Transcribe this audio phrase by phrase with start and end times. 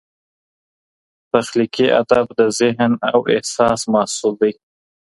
[1.31, 4.53] تخلیقي ادب د ذهن او احساس محصول دئ.